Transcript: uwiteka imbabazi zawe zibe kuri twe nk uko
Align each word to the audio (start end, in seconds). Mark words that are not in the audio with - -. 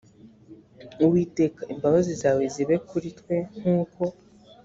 uwiteka 1.03 1.61
imbabazi 1.73 2.13
zawe 2.21 2.43
zibe 2.53 2.75
kuri 2.89 3.07
twe 3.19 3.35
nk 3.59 3.65
uko 3.79 4.03